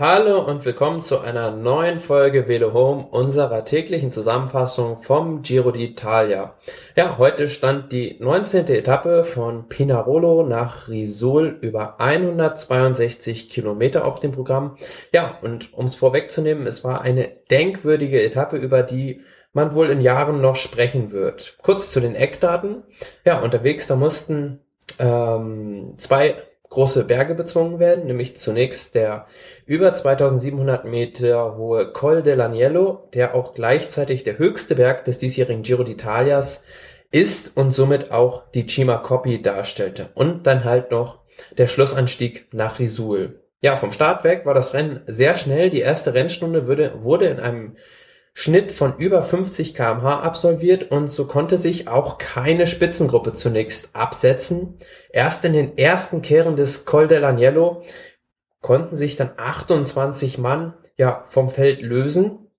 [0.00, 6.52] Hallo und willkommen zu einer neuen Folge Velo Home, unserer täglichen Zusammenfassung vom Giro d'Italia.
[6.96, 8.68] Ja, heute stand die 19.
[8.68, 14.78] Etappe von Pinarolo nach Risul über 162 Kilometer auf dem Programm.
[15.12, 19.20] Ja, und um es vorwegzunehmen, es war eine denkwürdige Etappe, über die
[19.52, 21.58] man wohl in Jahren noch sprechen wird.
[21.60, 22.84] Kurz zu den Eckdaten.
[23.26, 24.60] Ja, unterwegs, da mussten
[24.98, 26.36] ähm, zwei
[26.70, 29.26] große Berge bezwungen werden, nämlich zunächst der
[29.66, 35.82] über 2700 Meter hohe Col dell'Agnello, der auch gleichzeitig der höchste Berg des diesjährigen Giro
[35.82, 36.60] d'Italias
[37.10, 40.10] ist und somit auch die Cima Coppi darstellte.
[40.14, 41.18] Und dann halt noch
[41.58, 43.40] der Schlussanstieg nach Risul.
[43.62, 45.70] Ja, vom Start weg war das Rennen sehr schnell.
[45.70, 47.76] Die erste Rennstunde wurde, wurde in einem
[48.32, 54.78] Schnitt von über 50 kmh absolviert und so konnte sich auch keine Spitzengruppe zunächst absetzen.
[55.10, 57.82] Erst in den ersten Kehren des Col dell'Agnello
[58.60, 62.50] konnten sich dann 28 Mann ja vom Feld lösen.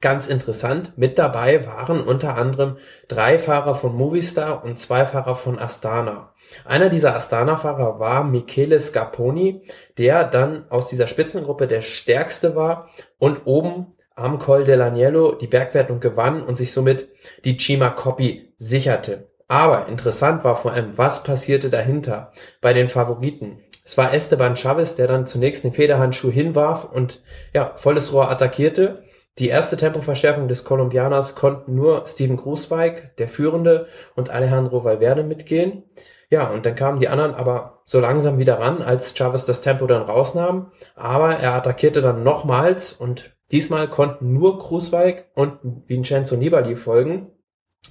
[0.00, 2.76] Ganz interessant, mit dabei waren unter anderem
[3.08, 6.34] drei Fahrer von Movistar und zwei Fahrer von Astana.
[6.66, 9.62] Einer dieser Astana-Fahrer war Michele Scarponi,
[9.96, 16.00] der dann aus dieser Spitzengruppe der stärkste war und oben am Col dell'Agnello die Bergwertung
[16.00, 17.08] gewann und sich somit
[17.44, 19.28] die Cima Coppi sicherte.
[19.48, 23.58] Aber interessant war vor allem, was passierte dahinter bei den Favoriten.
[23.84, 29.04] Es war Esteban Chavez, der dann zunächst den Federhandschuh hinwarf und ja, volles Rohr attackierte.
[29.38, 35.82] Die erste Tempoverschärfung des Kolumbianers konnten nur Steven Grußweig, der Führende, und Alejandro Valverde mitgehen.
[36.30, 39.86] Ja, und dann kamen die anderen aber so langsam wieder ran, als Chavez das Tempo
[39.86, 40.72] dann rausnahm.
[40.94, 47.30] Aber er attackierte dann nochmals und Diesmal konnten nur Krusweig und Vincenzo Nibali folgen.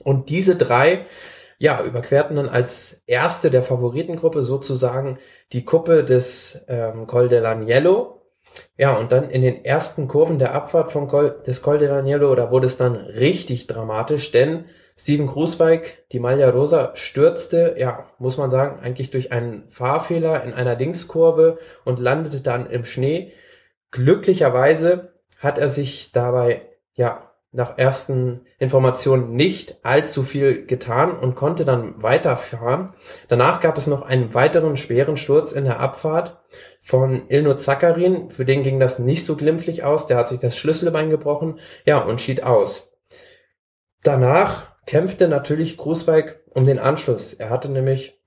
[0.04, 1.06] Und diese drei,
[1.60, 5.20] ja, überquerten dann als erste der Favoritengruppe sozusagen
[5.52, 8.22] die Kuppe des ähm, Col dell'Agnello.
[8.78, 12.52] Ja, und dann in den ersten Kurven der Abfahrt vom Col, des Col dell'Agnello, da
[12.52, 18.52] wurde es dann richtig dramatisch, denn Steven Krusweig, die Maglia Rosa, stürzte, ja, muss man
[18.52, 23.34] sagen, eigentlich durch einen Fahrfehler in einer Linkskurve und landete dann im Schnee.
[23.90, 26.62] Glücklicherweise hat er sich dabei,
[26.94, 32.94] ja, nach ersten Informationen nicht allzu viel getan und konnte dann weiterfahren.
[33.28, 36.42] Danach gab es noch einen weiteren schweren Sturz in der Abfahrt
[36.82, 38.32] von Ilno Zakarin.
[38.32, 40.08] Für den ging das nicht so glimpflich aus.
[40.08, 41.60] Der hat sich das Schlüsselbein gebrochen.
[41.86, 42.92] Ja, und schied aus.
[44.02, 47.34] Danach kämpfte natürlich Grußweig um den Anschluss.
[47.34, 48.20] Er hatte nämlich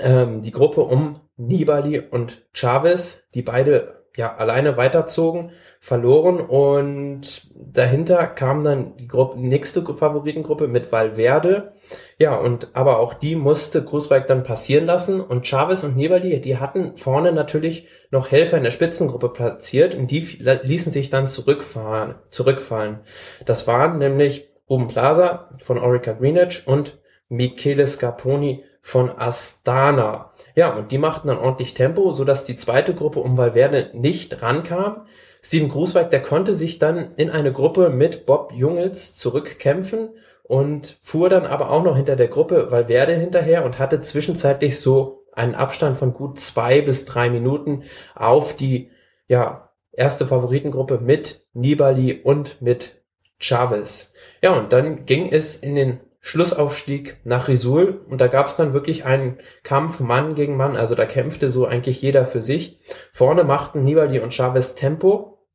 [0.00, 8.26] ähm, die Gruppe um Nibali und Chavez, die beide ja alleine weiterzogen, verloren und dahinter
[8.26, 11.72] kam dann die Gruppe, nächste Favoritengruppe mit Valverde.
[12.18, 16.58] Ja, und aber auch die musste Grußweig dann passieren lassen und Chavez und Nibali, die
[16.58, 22.16] hatten vorne natürlich noch Helfer in der Spitzengruppe platziert und die ließen sich dann zurückfahren,
[22.30, 23.00] zurückfallen.
[23.46, 26.98] Das waren nämlich Ruben Plaza von Orica Greenwich und
[27.28, 30.32] Michele Scarponi von Astana.
[30.54, 34.40] Ja, und die machten dann ordentlich Tempo, so dass die zweite Gruppe um Valverde nicht
[34.40, 35.06] rankam.
[35.42, 40.08] Steven Grußweig, der konnte sich dann in eine Gruppe mit Bob Jungels zurückkämpfen
[40.42, 45.26] und fuhr dann aber auch noch hinter der Gruppe Valverde hinterher und hatte zwischenzeitlich so
[45.32, 47.82] einen Abstand von gut zwei bis drei Minuten
[48.14, 48.90] auf die,
[49.26, 53.02] ja, erste Favoritengruppe mit Nibali und mit
[53.38, 54.14] Chavez.
[54.40, 58.72] Ja, und dann ging es in den Schlussaufstieg nach Risul und da gab es dann
[58.72, 62.80] wirklich einen Kampf Mann gegen Mann, also da kämpfte so eigentlich jeder für sich.
[63.12, 65.46] Vorne machten Nibali und Chavez Tempo.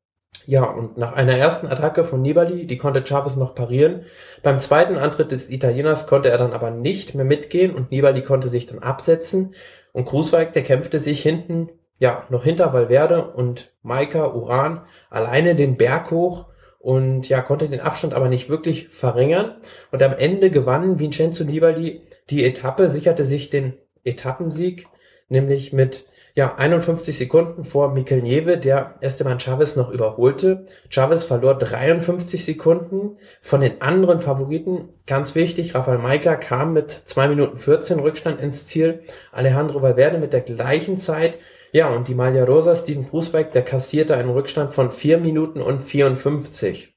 [0.46, 4.04] Ja, und nach einer ersten Attacke von Nibali, die konnte Chavez noch parieren.
[4.42, 8.48] Beim zweiten Antritt des Italieners konnte er dann aber nicht mehr mitgehen und Nibali konnte
[8.48, 9.54] sich dann absetzen.
[9.92, 15.76] Und Krusweig, der kämpfte sich hinten, ja, noch hinter Valverde und Maika Uran alleine den
[15.76, 16.46] Berg hoch
[16.84, 19.54] und ja, konnte den Abstand aber nicht wirklich verringern.
[19.90, 23.72] Und am Ende gewann Vincenzo Nibali die Etappe, sicherte sich den
[24.04, 24.86] Etappensieg,
[25.30, 30.66] nämlich mit ja, 51 Sekunden vor Mikel Nieve, der Esteban Chavez noch überholte.
[30.90, 34.90] Chavez verlor 53 Sekunden von den anderen Favoriten.
[35.06, 39.00] Ganz wichtig, Rafael Maika kam mit 2 Minuten 14 Rückstand ins Ziel.
[39.32, 41.38] Alejandro Valverde mit der gleichen Zeit
[41.74, 45.82] ja, und die Malia Rosa, Steven Krusbeck, der kassierte einen Rückstand von 4 Minuten und
[45.82, 46.94] 54.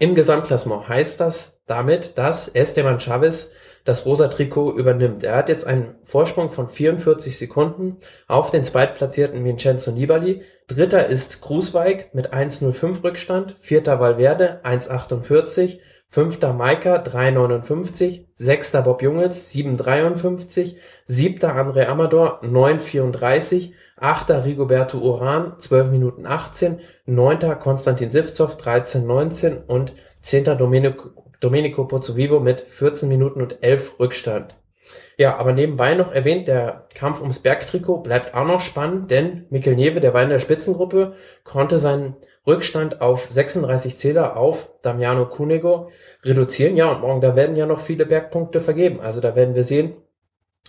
[0.00, 3.50] Im Gesamtklassement heißt das damit, dass Esteban Chavez
[3.84, 5.22] das rosa Trikot übernimmt.
[5.22, 10.42] Er hat jetzt einen Vorsprung von 44 Sekunden auf den zweitplatzierten Vincenzo Nibali.
[10.66, 13.56] Dritter ist Krusweig mit 1,05 Rückstand.
[13.60, 15.78] Vierter Valverde 1,48.
[16.10, 25.90] Fünfter Maika 3,59, sechster Bob Jungels 7,53, siebter André Amador 9,34, Achter Rigoberto Uran 12
[25.90, 31.10] Minuten 18, Neunter Konstantin Sivzov 13 19 und Zehnter Domenico,
[31.40, 34.56] Domenico Pozzovivo mit 14 Minuten und 11 Rückstand.
[35.18, 39.74] Ja, aber nebenbei noch erwähnt, der Kampf ums Bergtrikot bleibt auch noch spannend, denn Mikkel
[39.74, 42.16] Nieve, der war in der Spitzengruppe, konnte seinen
[42.48, 45.90] Rückstand auf 36 Zähler auf Damiano Cunego
[46.24, 46.76] reduzieren.
[46.76, 49.00] Ja, und morgen, da werden ja noch viele Bergpunkte vergeben.
[49.00, 49.94] Also da werden wir sehen,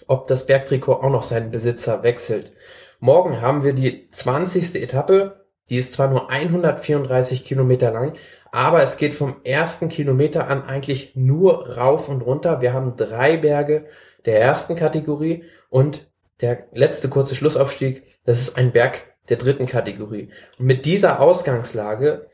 [0.06, 2.52] ob das Bergtrikot auch noch seinen Besitzer wechselt.
[3.00, 4.76] Morgen haben wir die 20.
[4.76, 5.46] Etappe.
[5.70, 8.14] Die ist zwar nur 134 Kilometer lang,
[8.52, 12.60] aber es geht vom ersten Kilometer an eigentlich nur rauf und runter.
[12.60, 13.86] Wir haben drei Berge
[14.26, 16.10] der ersten Kategorie und
[16.42, 20.30] der letzte kurze Schlussaufstieg, das ist ein Berg der dritten Kategorie.
[20.58, 22.28] Und mit dieser Ausgangslage,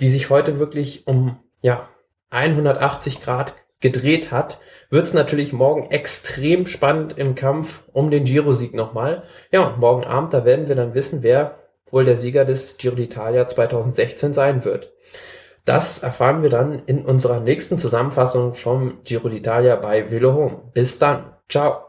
[0.00, 1.88] die sich heute wirklich um ja
[2.30, 4.58] 180 Grad gedreht hat,
[4.90, 9.24] wird es natürlich morgen extrem spannend im Kampf um den Giro-Sieg nochmal.
[9.52, 11.58] Ja, und morgen Abend, da werden wir dann wissen, wer
[11.90, 14.92] wohl der Sieger des Giro d'Italia 2016 sein wird.
[15.64, 20.70] Das erfahren wir dann in unserer nächsten Zusammenfassung vom Giro d'Italia bei Velo Home.
[20.72, 21.32] Bis dann.
[21.48, 21.85] Ciao.